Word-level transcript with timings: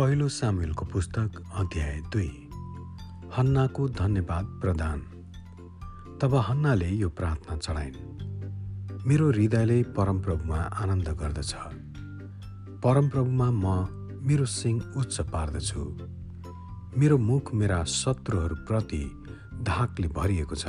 पहिलो 0.00 0.28
सामेलको 0.28 0.86
पुस्तक 0.86 1.30
अध्याय 1.54 2.00
दुई। 2.00 2.48
हन्नाको 3.36 3.88
धन्यवाद 3.88 4.44
प्रदान। 4.44 5.00
तब 6.22 6.34
हन्नाले 6.34 6.88
यो 6.88 7.08
प्रार्थना 7.08 7.56
चढाइन् 7.56 7.96
मेरो 9.06 9.30
हृदयले 9.30 9.82
परमप्रभुमा 9.82 10.56
आनन्द 10.56 11.08
गर्दछ। 11.08 11.54
परमप्रभुमा 12.84 13.50
म 13.50 13.86
मेरो 14.22 14.44
सिंह 14.44 14.92
उच्च 14.96 15.20
पार्दछु। 15.20 15.98
मेरो 16.98 17.18
मुख 17.18 17.54
मेरा 17.54 17.84
शत्रुहरूप्रति 17.84 19.22
धाकले 19.62 20.08
भरिएको 20.08 20.54
छ। 20.54 20.66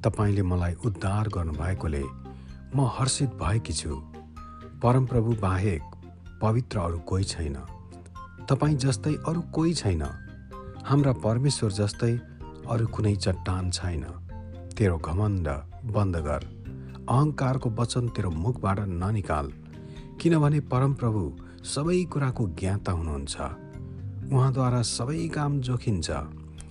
तपाईँले 0.00 0.42
मलाई 0.42 0.74
उद्धार 0.74 1.28
गर्नुभएकोले 1.28 2.04
म 2.76 2.90
हर्षित 2.92 3.30
भएकी 3.30 3.72
छु। 3.72 3.96
परमप्रभु 4.82 5.32
बाहेक 5.32 5.82
पवित्र 6.42 6.78
अरू 6.78 6.98
कोही 6.98 7.24
छैन। 7.24 7.56
तपाईँ 8.48 8.76
जस्तै 8.76 9.14
अरू 9.28 9.40
कोही 9.40 9.74
छैन। 9.74 10.02
हाम्रा 10.84 11.12
परमेश्वर 11.12 11.72
जस्तै 11.72 12.20
अरू 12.68 12.86
कुनै 12.86 13.16
चट्टान 13.16 13.70
छैन। 13.70 14.02
तेरो 14.78 14.98
घमण्ड 14.98 15.48
बन्द 15.92 16.16
गर। 16.16 16.44
अहङ्कारको 17.08 17.70
वचन 17.70 18.08
तेरो 18.08 18.30
मुखबाट 18.30 18.80
ननिकाल। 18.80 19.52
किनभने 20.20 20.60
परमप्रभु 20.60 21.36
सबै 21.64 22.04
कुराको 22.04 22.48
ज्ञाता 22.48 22.92
हुनुहुन्छ। 22.92 23.36
उहाँद्वारा 24.32 24.82
सबै 24.82 25.28
काम 25.28 25.60
जोखिन्छ। 25.60 26.10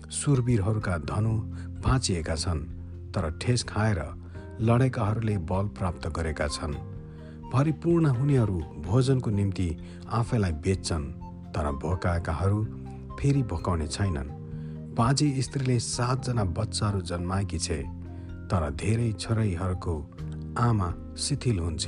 सुरवीरहरूका 0.10 0.98
धनु 0.98 1.34
भाँचिएका 1.82 2.35
छन् 2.35 2.62
तर 3.12 3.38
ठेस 3.41 3.63
खाएर 3.63 4.04
लडेकाहरूले 4.62 5.38
बल 5.38 5.68
प्राप्त 5.68 6.08
गरेका 6.08 6.48
छन्। 6.48 6.74
परिपूर्ण 7.54 8.05
हुनेहरू 8.05 8.60
भोजनको 8.60 9.30
निम्ति 9.30 9.77
आफैलाई 10.10 10.52
बेच्छन्। 10.52 11.23
तर 11.55 11.71
भोकाएकाहरू 11.71 12.59
फेरि 13.20 13.43
भोकाउने 13.43 13.87
छैनन्। 13.87 14.29
बाजे 14.96 15.27
स्त्रीले 15.41 15.79
सातजना 15.79 16.43
बच्चाहरू 16.43 17.01
जन्माएकी 17.01 17.59
छे 17.59 17.79
तर 18.49 18.70
धेरै 18.71 19.12
छोरैहरूको 19.12 19.96
आमा 20.57 20.90
शिथिल 21.18 21.59
हुन्छ। 21.59 21.85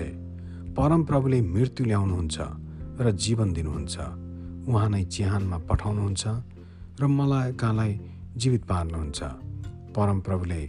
परमप्रभुले 0.78 1.42
मृत्यु 1.42 1.86
ल्याउनुहुन्छ 1.86 2.38
र 3.02 3.12
जीवन 3.12 3.54
दिनुहुन्छ। 3.54 3.96
उहाँ 4.70 4.90
नै 4.90 5.04
चिहानमा 5.04 5.58
पठाउनुहुन्छ 5.70 6.24
र 7.00 7.08
मलाइकालाई 7.08 7.92
जीवित 8.38 8.64
पार्नुहुन्छ। 8.66 9.20
परमप्रभुले 9.96 10.62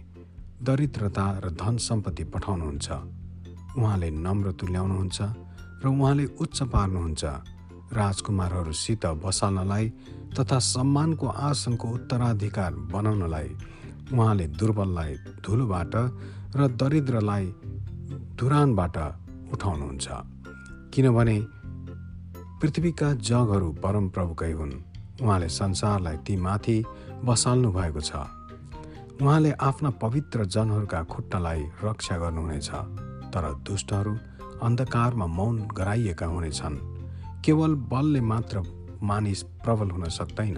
दरिद्रता 0.63 1.25
र 1.43 1.45
धन 1.49 1.77
सम्पत्ति 1.77 2.23
पठाउनुहुन्छ। 2.23 2.87
उहाँले 3.77 4.09
नम्र 4.09 4.51
तुल्याउनुहुन्छ 4.51 5.21
र 5.83 5.85
उहाँले 5.87 6.25
उच्च 6.39 6.63
पार्नुहुन्छ। 6.63 7.23
राजकुमारहरूसित 7.93 9.05
बसाल्नलाई 9.05 9.89
तथा 10.39 10.59
सम्मानको 10.59 11.27
आसनको 11.27 11.87
उत्तराधिकार 11.87 12.73
बनाउनलाई 12.73 13.49
उहाँले 14.13 14.47
दुर्बललाई 14.47 15.13
धुलोबाट 15.45 15.95
र 16.55 16.67
दरिद्रलाई 16.67 17.45
धुरानबाट 18.37 18.97
उठाउनुहुन्छ। 19.53 20.07
किनभने 20.93 21.37
पृथ्वीका 22.61 23.13
जगहरू 23.13 23.71
परमप्रभुकै 23.71 24.51
हुन्। 24.51 24.73
उहाँले 25.21 25.49
संसारलाई 25.49 26.17
ती 26.17 26.35
माथि 26.35 26.83
बसाल्नु 27.25 27.71
भएको 27.71 28.01
छ। 28.01 28.11
उहाँले 29.21 29.51
आफ्ना 29.51 29.89
पवित्र 29.89 30.45
जनहरूका 30.45 31.03
खुट्टालाई 31.03 31.61
रक्षा 31.83 32.17
गर्नुहुनेछ 32.17 32.69
तर 33.33 33.53
दुष्टहरू 33.65 34.13
अन्धकारमा 34.63 35.25
मौन 35.27 35.67
गराइएका 35.77 36.25
हुनेछन्। 36.25 36.96
केवल 37.45 37.75
बलले 37.91 38.21
मात्र 38.21 38.63
मानिस 39.03 39.43
प्रबल 39.63 39.89
हुन 39.89 40.03
सक्दैन। 40.09 40.55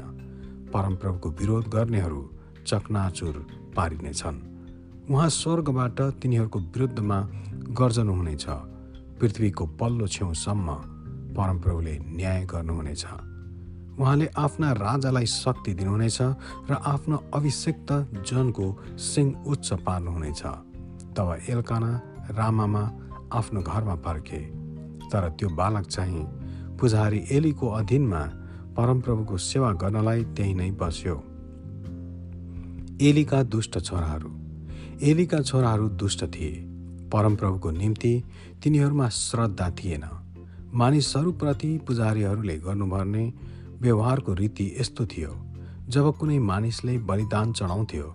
परमप्रभुको 0.74 1.30
विरोध 1.30 1.68
गर्नेहरू 1.68 2.22
चकनाचुर 2.68 3.36
पारिनेछन् 3.76 4.40
उहाँ 5.12 5.30
स्वर्गबाट 5.30 6.02
तिनीहरूको 6.22 6.60
विरुद्धमा 6.60 7.20
गर्जनुहुनेछ 7.80 8.46
पृथ्वीको 9.20 9.66
पल्लो 9.80 10.08
छेउसम्म 10.08 10.74
परमप्रभुले 11.36 11.98
न्याय 12.00 12.46
गर्नुहुनेछ। 12.46 13.06
उहाँले 14.00 14.28
आफ्ना 14.38 14.72
राजालाई 14.72 15.26
शक्ति 15.26 15.74
दिनुहुनेछ 15.74 16.22
र 16.70 16.74
आफ्नो 16.86 17.18
अभिषेक्त 17.34 17.92
जनको 18.30 18.66
सिंह 18.98 19.30
उच्च 19.48 19.74
पार्नुहुनेछ। 19.86 20.42
तब 21.18 21.38
एल्काना 21.50 21.92
रामामा 22.32 22.84
आफ्नो 23.34 23.62
घरमा 23.62 23.96
फर्के 23.96 24.40
तर 25.10 25.30
त्यो 25.30 25.50
बालक 25.50 25.86
चाहिँ 25.88 26.24
पुजारी 26.80 27.24
एलीको 27.32 27.68
अधीनमा 27.68 28.20
परमप्रभुको 28.78 29.38
सेवा 29.38 29.72
गर्नलाई 29.74 30.24
त्यही 30.24 30.54
नै 30.54 30.72
बस्यो। 30.72 31.16
एलीका 33.02 33.44
दुष्ट 33.44 33.80
छोराहरू। 33.80 34.32
एलीका 35.02 35.42
छोराहरू 35.42 35.90
दुष्ट 35.90 36.26
थिए। 36.26 36.52
परमप्रभुको 37.14 37.72
निम्ति 37.72 38.24
तिनीहरूमा 38.64 39.10
श्रद्धा 39.10 39.70
थिएन। 39.70 40.04
मानिसहरूप्रति 40.74 41.78
पुजारीहरूले 41.88 42.58
गर्नुपर्ने 42.58 43.34
व्यवहारको 43.82 44.34
रीति 44.34 44.76
यस्तो 44.80 45.06
थियो। 45.06 45.46
जब 45.90 46.18
कुनै 46.18 46.40
मानिसले 46.40 46.98
बलिदान 46.98 47.54
चढाउँथ्यो 47.54 48.14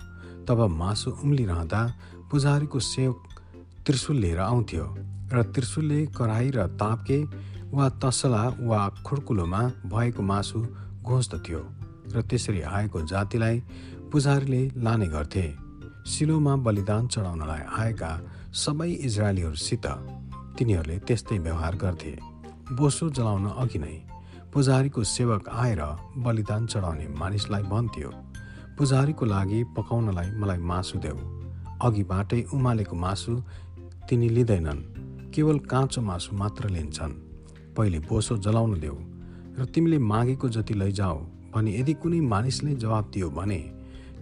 तब 0.48 0.60
मासु 0.70 1.10
उम्लिरहँदा 1.10 1.82
पुजारीको 2.30 2.80
सेवक 2.80 3.22
त्रिशुल 3.86 4.16
लिएर 4.16 4.38
आउँथ्यो 4.38 4.84
र 5.32 5.42
त्रिशुलले 5.42 6.06
कराई 6.06 6.50
र 6.50 6.66
तापके 6.66 7.18
वा 7.74 7.88
तसला 8.02 8.42
वा 8.60 8.80
खुड्कुलोमा 9.06 9.60
भएको 9.92 10.22
मासु 10.22 10.60
घोच्दथ्यो 11.02 11.60
र 12.14 12.22
त्यसरी 12.30 12.60
आएको 12.70 13.00
जातिलाई 13.12 13.56
पुजारीले 14.12 14.62
लाने 14.84 15.06
गर्थे। 15.14 15.46
सिलोमा 16.06 16.54
बलिदान 16.66 17.06
चढाउनलाई 17.08 17.62
आएका 17.80 18.10
सबै 18.54 18.90
इजरायलीहरूसित 19.06 19.86
तिनीहरूले 20.56 20.98
त्यस्तै 21.06 21.38
व्यवहार 21.38 21.74
गर्थे। 21.76 22.12
बोसो 22.78 23.10
जलाउन 23.10 23.46
अघि 23.62 23.78
नै 23.78 23.96
पुजारीको 24.52 25.02
सेवक 25.14 25.48
आएर 25.64 25.82
बलिदान 26.24 26.66
चढाउने 26.66 27.06
मानिसलाई 27.20 27.62
भन्थ्यो 27.72 28.10
पुजारीको 28.78 29.24
लागि 29.26 29.60
पकाउनलाई 29.76 30.30
मलाई 30.40 30.60
मासु 30.70 30.98
देऊ। 31.04 31.18
अघिबाटै 31.82 32.40
उमालेको 32.54 32.96
मासु 32.96 33.32
तिनी 34.08 34.28
लिँदैनन् 34.36 34.86
केवल 35.34 35.58
काँचो 35.70 36.00
मासु 36.10 36.36
मात्र 36.36 36.68
लिन्छन्। 36.70 37.23
पहिले 37.76 37.98
बोसो 38.08 38.36
जलाउन 38.44 38.72
देऊ 38.80 38.96
र 39.58 39.64
तिमीले 39.74 39.98
मागेको 40.12 40.48
जति 40.48 40.74
लैजाऊ 40.74 41.18
भने 41.54 41.70
यदि 41.78 41.94
कुनै 42.02 42.20
मानिसले 42.32 42.74
जवाब 42.82 43.10
दियो 43.14 43.30
भने 43.30 43.60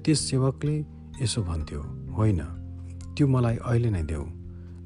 त्यस 0.04 0.20
सेवकले 0.30 0.76
यसो 1.22 1.42
भन्थ्यो 1.42 1.80
होइन 2.16 2.40
त्यो 3.16 3.26
मलाई 3.28 3.56
अहिले 3.56 3.90
नै 3.90 4.02
देऊ 4.02 4.24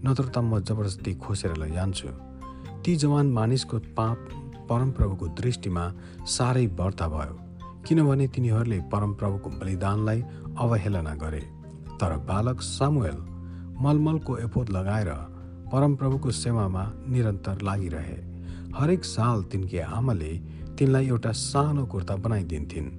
नत्र 0.05 0.25
त 0.27 0.39
म 0.39 0.61
जबरजस्ती 0.61 1.13
खोसेर 1.23 1.53
लैजान्छु। 1.57 2.09
ती 2.83 2.93
जवान 3.03 3.27
मानिसको 3.33 3.79
पाप 3.99 4.19
परमप्रभुको 4.69 5.27
दृष्टिमा 5.41 5.85
साह्रै 6.27 6.67
बढ्ता 6.79 7.07
भयो 7.09 7.35
किनभने 7.87 8.27
तिनीहरूले 8.35 8.79
परमप्रभुको 8.93 9.51
बलिदानलाई 9.61 10.21
अवहेलना 10.59 11.15
गरे। 11.23 11.43
तर 11.99 12.13
बालक 12.29 12.61
सामुएल 12.63 13.19
मलमलको 13.83 14.39
एपोत 14.39 14.71
लगाएर 14.71 15.11
परमप्रभुको 15.73 16.31
सेवामा 16.31 16.85
निरन्तर 17.09 17.63
लागिरहे। 17.63 18.19
हरेक 18.75 19.05
साल 19.05 19.43
तिनकी 19.43 19.79
आमाले 19.79 20.33
तिनलाई 20.79 21.07
एउटा 21.07 21.33
सानो 21.33 21.85
कुर्ता 21.87 22.17
बनाइदिन्थिन् 22.17 22.91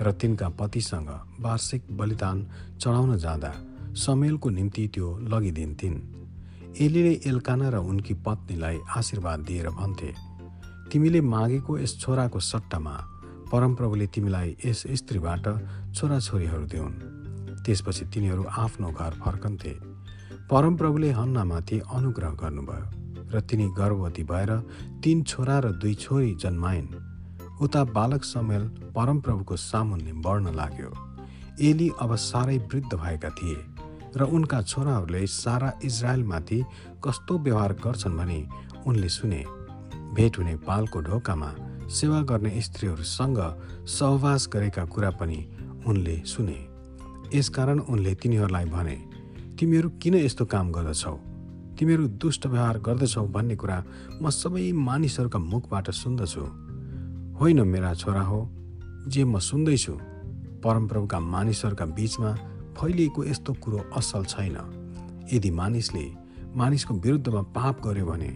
र 0.00 0.12
तिनका 0.12 0.48
पतिसँग 0.48 1.10
वार्षिक 1.40 1.82
बलिदान 1.96 2.46
चढाउन 2.80 3.16
जाँदा 3.18 3.52
समेलको 3.96 4.48
निम्ति 4.50 4.88
त्यो 4.94 5.08
लगिदिन्थिन्। 5.32 5.96
एलीले 6.80 7.12
एल्काना 7.26 7.68
र 7.68 7.76
उनकी 7.76 8.14
पत्नीलाई 8.26 8.78
आशीर्वाद 8.96 9.40
दिएर 9.40 9.68
भन्थे 9.70 10.12
तिमीले 10.92 11.20
मागेको 11.20 11.78
यस 11.78 11.98
छोराको 12.00 12.40
सट्टामा 12.40 12.96
परमप्रभुले 13.52 14.06
तिमीलाई 14.06 14.56
यस 14.64 14.82
स्त्रीबाट 15.00 15.44
छोराछोरीहरू 15.94 16.66
दिउन्। 16.66 16.94
त्यसपछि 17.64 18.04
तिनीहरू 18.04 18.44
आफ्नो 18.64 18.88
घर 18.90 19.12
फर्कन्थे। 19.24 19.72
परमप्रभुले 20.50 21.10
हन्नामाथि 21.10 21.78
अनुग्रह 21.94 22.30
गर्नुभयो। 22.42 23.01
र 23.32 23.40
तिनी 23.40 23.68
गर्भवती 23.78 24.24
भएर 24.24 24.50
तीन 25.04 25.22
छोरा 25.22 25.58
र 25.58 25.72
दुई 25.72 25.94
छोरी 25.94 26.34
जन्माइन्। 26.34 26.88
उता 27.62 27.82
बालक 27.84 28.24
समेल 28.24 28.62
परमप्रभुको 28.96 29.56
सामुन्ने 29.56 30.12
बढ्न 30.24 30.54
लाग्यो। 30.54 30.90
एली 31.60 31.90
अब 32.00 32.14
साह्रै 32.16 32.58
वृद्ध 32.58 32.94
भएका 32.94 33.30
थिए 33.30 33.56
र 34.16 34.22
उनका 34.28 34.60
छोराहरूले 34.62 35.26
सारा 35.26 35.72
इजरायलमाथि 35.84 36.62
कस्तो 37.04 37.38
व्यवहार 37.38 37.72
गर्छन् 37.84 38.16
भने 38.16 38.40
उनले 38.86 39.08
सुने। 39.08 39.44
भेट 40.14 40.38
हुने 40.38 40.56
पालको 40.66 41.00
ढोकामा 41.00 41.50
सेवा 41.90 42.20
गर्ने 42.22 42.60
स्त्रीहरूसँग 42.60 43.38
सहवास 43.88 44.48
गरेका 44.52 44.84
कुरा 44.84 45.10
पनि 45.10 45.40
उनले 45.86 46.16
सुने। 46.26 46.58
यसकारण 47.34 47.78
उनले 47.78 48.14
तिनीहरूलाई 48.14 48.64
भने 48.64 48.96
तिमीहरू 49.58 49.88
किन 50.02 50.14
यस्तो 50.14 50.44
काम 50.44 50.72
गर्दछौ? 50.72 51.16
तिमीहरू 51.82 52.06
दुष्ट 52.22 52.46
व्यवहार 52.46 52.78
गर्दछौ 52.78 53.22
भन्ने 53.26 53.54
कुरा 53.56 53.76
म 54.22 54.30
सबै 54.30 54.72
मानिसहरूका 54.72 55.38
मुखबाट 55.38 55.90
सुन्दछु। 55.90 56.42
होइन 57.34 57.60
मेरा 57.66 57.94
छोरा 57.94 58.22
हो 58.22 58.38
जे 59.10 59.24
म 59.24 59.38
सुन्दैछु। 59.38 59.94
परमप्रभुका 60.62 61.18
मानिसहरूका 61.18 61.86
बिचमा 61.98 62.30
फैलिएको 62.78 63.24
यस्तो 63.24 63.52
कुरो 63.54 63.78
असल 63.98 64.24
छैन। 64.24 64.56
यदि 65.32 65.50
मानिसले 65.50 66.04
मानिसको 66.54 66.94
विरुद्धमा 66.94 67.42
पाप 67.50 67.82
गर्यो 67.86 68.06
भने 68.06 68.30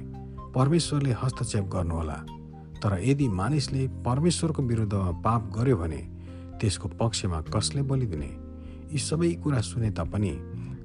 परमेश्वरले 0.50 1.12
हस्तक्षेप 1.22 1.64
गर्नुहोला। 1.70 2.18
तर 2.82 2.98
यदि 2.98 3.28
मानिसले 3.28 3.86
परमेश्वरको 4.02 4.62
विरुद्धमा 4.62 5.10
पाप 5.22 5.42
गर्यो 5.54 5.76
भने 5.76 6.02
त्यसको 6.58 6.88
पक्षमा 6.98 7.40
कसले 7.54 7.82
बलिदिने 7.82 8.30
यी 8.90 8.98
सबै 8.98 9.30
कुरा 9.44 9.60
सुने 9.60 9.90
तापनि 9.90 10.34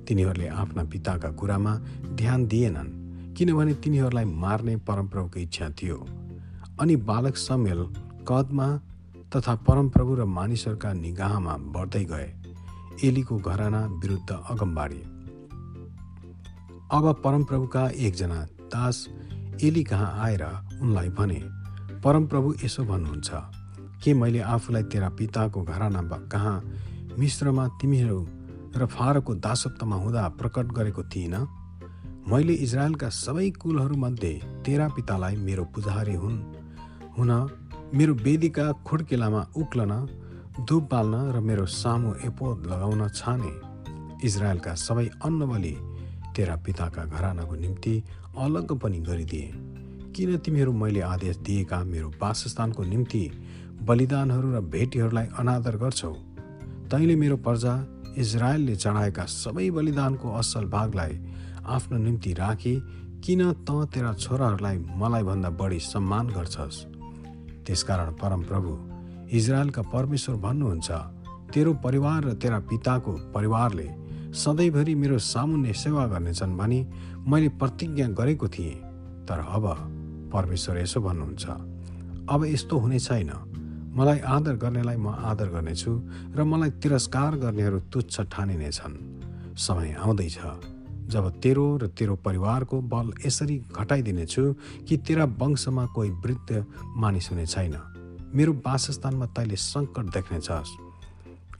तिनीहरूले 0.07 0.47
आफ्ना 0.47 0.83
पिताका 0.83 1.29
कुरामा 1.31 1.73
ध्यान 2.15 2.45
दिएनन् 2.47 2.89
किनभने 3.33 3.73
तिनीहरूलाई 3.73 4.25
मार्ने 4.25 4.75
परमप्रभुको 4.87 5.39
इच्छा 5.39 5.69
थियो। 5.69 5.97
अनि 6.79 6.95
बालक 7.09 7.35
समेल 7.37 7.81
कदमा 8.27 8.67
तथा 9.35 9.55
परमप्रभु 9.67 10.15
र 10.15 10.25
मानिसहरूका 10.27 10.93
निगाहमा 10.93 11.53
बढ्दै 11.73 12.03
गए। 12.05 12.29
एलीको 13.03 13.37
घराना 13.37 13.85
विरुद्ध 14.01 14.31
अगमबाडी 14.31 15.01
अब 16.91 17.05
परमप्रभुका 17.23 17.87
एकजना 17.97 18.39
दास 18.73 19.07
एली 19.63 19.83
कहाँ 19.83 20.11
आएर 20.19 20.43
उनलाई 20.81 21.09
भने 21.09 21.39
परमप्रभु 22.03 22.53
यसो 22.63 22.83
भन्नुहुन्छ 22.83 23.29
के 24.03 24.13
मैले 24.13 24.39
आफूलाई 24.39 24.83
तेरा 24.83 25.09
पिताको 25.09 25.61
घराना 25.63 26.01
कहाँ 26.31 26.61
मिश्रमा 27.19 27.67
तिमीहरू 27.81 28.19
र 28.77 28.85
फारोको 28.85 29.33
दासत्वमा 29.35 29.95
हुँदा 29.95 30.27
प्रकट 30.39 30.65
गरेको 30.71 31.03
थिइनँ। 31.03 31.47
मैले 32.27 32.53
इजरायलका 32.53 33.09
सबै 33.09 33.49
कुलहरूमध्ये 33.51 34.33
तेरा 34.65 34.87
पितालाई 34.87 35.35
मेरो 35.35 35.63
पुजारी 35.65 36.15
हुन्। 36.15 36.37
हुन 37.17 37.31
मेरो 37.93 38.13
वेदीका 38.13 38.71
खुड्केलामा 38.87 39.41
उक्लन 39.57 39.93
धुप 40.67 40.83
बाल्न 40.91 41.15
र 41.31 41.39
मेरो 41.39 41.65
सामु 41.65 42.13
एपोद 42.25 42.67
लगाउन 42.67 43.07
छाने। 43.09 43.53
इजरायलका 44.23 44.73
सबै 44.75 45.07
अन्नबली 45.25 45.75
तेरा 46.35 46.55
पिताका 46.55 47.05
घरानाको 47.05 47.55
निम्ति 47.55 47.93
अलग 48.37 48.71
पनि 48.79 48.99
गरिदिए। 48.99 49.47
किन 50.15 50.37
तिमीहरू 50.37 50.71
मैले 50.71 51.01
आदेश 51.01 51.37
दिएका 51.37 51.83
मेरो 51.83 52.09
वासस्थानको 52.21 52.83
निम्ति 52.83 53.23
बलिदानहरू 53.83 54.47
र 54.51 54.59
भेटीहरूलाई 54.61 55.27
अनादर 55.39 55.75
गर्छौ? 55.77 56.13
तैँले 56.91 57.15
मेरो 57.15 57.37
प्रजा 57.37 57.73
इजरायलले 58.17 58.75
चढाएका 58.75 59.25
सबै 59.25 59.69
बलिदानको 59.69 60.31
असल 60.31 60.65
भागलाई 60.65 61.19
आफ्नो 61.65 61.97
निम्ति 61.97 62.33
राखी 62.33 62.75
किन 63.23 63.41
त 63.51 63.69
तेरा 63.93 64.13
छोराहरूलाई 64.13 64.77
मलाई 64.77 65.23
भन्दा 65.23 65.49
बढी 65.49 65.79
सम्मान 65.79 66.27
गर्छस्? 66.27 66.77
त्यसकारण 67.65 68.11
परमप्रभु 68.13 68.71
इजरायलका 69.37 69.81
परमेश्वर 69.81 70.35
भन्नुहुन्छ 70.35 70.91
तेरो 71.53 71.73
परिवार 71.73 72.23
र 72.23 72.33
तेरा 72.33 72.59
पिताको 72.59 73.11
परिवारले 73.35 73.87
सधैँभरि 74.33 74.95
मेरो 74.95 75.17
सामुन्ने 75.19 75.73
सेवा 75.73 76.07
गर्नेछन् 76.07 76.57
भनी 76.57 76.79
मैले 77.27 77.49
प्रतिज्ञा 77.49 78.07
गरेको 78.07 78.47
थिएँ। 78.47 78.75
तर 79.27 79.39
अब 79.39 79.65
परमेश्वर 80.33 80.77
यसो 80.77 81.01
भन्नुहुन्छ 81.01 81.45
अब 82.29 82.45
यस्तो 82.45 82.77
हुने 82.77 82.99
छैन। 82.99 83.31
मलाई 83.91 84.19
आदर 84.19 84.55
गर्नेलाई 84.55 84.97
म 84.97 85.07
आदर 85.07 85.47
गर्नेछु 85.49 85.91
र 86.35 86.43
मलाई 86.43 86.69
तिरस्कार 86.81 87.35
गर्नेहरू 87.35 87.79
तुच्छ 87.91 88.21
ठानिनेछन्। 88.21 88.95
समय 89.57 89.91
आउँदैछ। 89.99 90.37
जब 91.11 91.25
तेरो 91.43 91.77
र 91.77 91.87
तेरो 91.87 92.15
परिवारको 92.15 92.81
बल 92.81 93.11
यसरी 93.25 93.57
घटाइदिनेछु 93.75 94.43
कि 94.87 94.97
तेरा 94.97 95.25
वंशमा 95.25 95.85
कोही 95.85 96.09
वृद्ध 96.09 96.65
मानिस 96.95 97.31
हुने 97.31 97.45
छैन। 97.45 97.75
मेरो 98.35 98.53
वासस्थानमा 98.65 99.25
तैँले 99.25 99.55
सङ्कट 99.55 100.05
देख्नेछस्। 100.15 100.71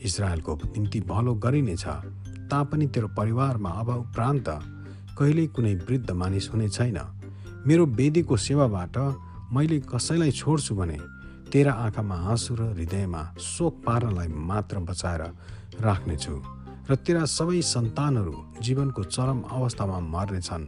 इजरायलको 0.01 0.55
निम्ति 0.55 0.99
भलो 1.01 1.33
गरिनेछ 1.35 1.85
तापनि 2.47 2.87
तेरो 2.87 3.07
परिवारमा 3.07 3.69
अब 3.69 3.89
उपरान्त 3.89 4.47
कहिल्यै 5.19 5.47
कुनै 5.47 5.75
वृद्ध 5.75 6.11
मानिस 6.11 6.49
हुने 6.53 6.69
छैन। 6.69 6.97
मेरो 7.67 7.85
वेदीको 7.85 8.37
सेवाबाट 8.37 8.95
मैले 9.53 9.79
कसैलाई 9.79 10.31
छोड्छु 10.31 10.75
भने 10.75 10.97
तेरा 11.51 11.71
आँखामा 11.86 12.15
आँसु 12.31 12.56
र 12.56 12.62
हृदयमा 12.74 13.21
शोक 13.36 13.74
पार्नलाई 13.86 14.27
मात्र 14.50 14.80
बचाएर 14.88 15.21
राख्नेछु 15.83 16.36
र 16.89 16.95
तेरा 16.95 17.24
सबै 17.27 17.62
सन्तानहरू 17.62 18.36
जीवनको 18.63 19.03
चरम 19.06 19.39
अवस्थामा 19.51 20.00
मर्नेछन्। 20.13 20.65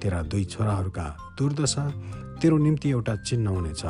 तेरा 0.00 0.20
दुई 0.30 0.44
छोराहरूका 0.52 1.06
दुर्दशा 1.38 1.84
तेरो 2.40 2.56
निम्ति 2.58 2.88
एउटा 2.90 3.14
चिन्ह 3.24 3.48
हुनेछ। 3.50 3.82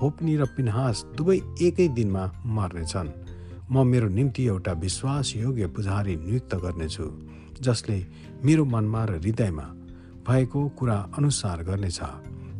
होप्नी 0.00 0.36
र 0.40 0.44
पिन्हास 0.56 0.96
दुवै 1.16 1.38
एकै 1.60 1.88
दिनमा 1.92 2.24
मर्नेछन्। 2.56 3.10
म 3.72 3.84
मेरो 3.86 4.08
निम्ति 4.08 4.42
एउटा 4.46 4.72
विश्वासयोग्य 4.80 5.66
पुजारी 5.76 6.16
नियुक्त 6.16 6.54
गर्नेछु 6.64 7.06
जसले 7.60 7.98
मेरो 8.44 8.64
मनमा 8.64 9.02
र 9.04 9.12
हृदयमा 9.20 9.66
भएको 10.24 10.60
कुरा 10.78 10.98
अनुसार 11.18 11.58
गर्नेछ। 11.68 12.00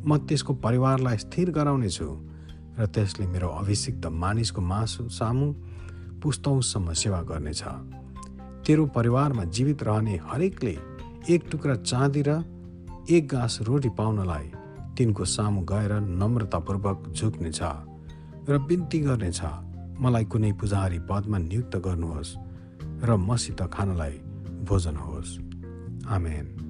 म 0.04 0.18
त्यसको 0.28 0.52
परिवारलाई 0.64 1.16
स्थिर 1.16 1.50
गराउनेछु। 1.50 2.29
र 2.80 2.86
त्यसले 2.86 3.26
मेरो 3.26 3.48
अभिषिक्त 3.60 4.06
मानिसको 4.06 4.60
मासु 4.60 5.08
सामु 5.08 5.52
पुस्तौँसम्म 6.22 6.92
सेवा 6.92 7.20
गर्नेछ। 7.22 7.62
तेरो 8.64 8.86
परिवारमा 8.96 9.44
जीवित 9.44 9.82
रहने 9.82 10.16
हरेकले 10.24 10.76
एक 11.28 11.42
टुक्रा 11.52 11.74
चाँदी 11.74 12.22
र 12.28 12.40
एक 13.10 13.28
गाँस 13.28 13.58
रोटी 13.62 13.88
पाउनलाई 13.88 14.46
तिनको 14.96 15.24
सामु 15.24 15.60
गएर 15.60 15.92
नम्रतापूर्वक 16.00 17.12
झुक्नेछ 17.12 17.60
र 18.48 18.58
बिन्ती 18.58 18.98
गर्नेछ। 19.00 19.40
मलाई 20.00 20.24
कुनै 20.24 20.52
पुजारी 20.52 20.98
पदमा 21.04 21.38
नियुक्त 21.38 21.76
गर्नुहोस् 21.76 22.36
र 23.04 23.16
मसित 23.20 23.60
खानलाई 23.72 24.16
भोजन 24.64 24.96
होस्। 24.96 25.38
आमेन। 26.08 26.69